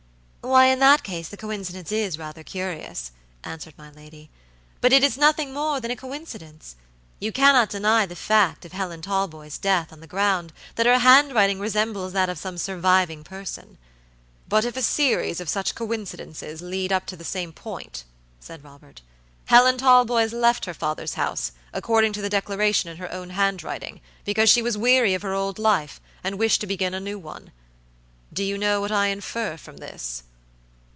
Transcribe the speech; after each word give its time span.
"Why, 0.43 0.65
in 0.65 0.79
that 0.79 1.03
case 1.03 1.29
the 1.29 1.37
coincidence 1.37 1.91
is 1.91 2.17
rather 2.17 2.43
curious," 2.43 3.11
answered 3.43 3.75
my 3.77 3.91
lady; 3.91 4.31
"but 4.81 4.91
it 4.91 5.03
is 5.03 5.15
nothing 5.15 5.53
more 5.53 5.79
than 5.79 5.91
a 5.91 5.95
coincidence. 5.95 6.75
You 7.19 7.31
cannot 7.31 7.69
deny 7.69 8.07
the 8.07 8.15
fact 8.15 8.65
of 8.65 8.71
Helen 8.71 9.03
Talboys 9.03 9.59
death 9.59 9.93
on 9.93 9.99
the 9.99 10.07
ground 10.07 10.51
that 10.75 10.87
her 10.87 10.97
handwriting 10.97 11.59
resembles 11.59 12.11
that 12.13 12.27
of 12.27 12.39
some 12.39 12.57
surviving 12.57 13.23
person." 13.23 13.77
"But 14.49 14.65
if 14.65 14.75
a 14.75 14.81
series 14.81 15.39
of 15.39 15.47
such 15.47 15.75
coincidences 15.75 16.61
lead 16.63 16.91
up 16.91 17.05
to 17.05 17.15
the 17.15 17.23
same 17.23 17.53
point," 17.53 18.03
said 18.39 18.63
Robert. 18.63 19.01
"Helen 19.45 19.77
Talboys 19.77 20.33
left 20.33 20.65
her 20.65 20.73
father's 20.73 21.13
house, 21.13 21.51
according 21.71 22.13
to 22.13 22.21
the 22.21 22.29
declaration 22.31 22.89
in 22.89 22.97
her 22.97 23.11
own 23.13 23.29
handwriting, 23.29 24.01
because 24.25 24.49
she 24.49 24.63
was 24.63 24.77
weary 24.77 25.13
of 25.13 25.21
her 25.21 25.33
old 25.35 25.59
life, 25.59 26.01
and 26.23 26.39
wished 26.39 26.59
to 26.61 26.67
begin 26.67 26.95
a 26.95 26.99
new 26.99 27.19
one. 27.19 27.51
Do 28.33 28.43
you 28.43 28.57
know 28.57 28.81
what 28.81 28.91
I 28.91 29.07
infer 29.07 29.55
from 29.55 29.77
this?" 29.77 30.23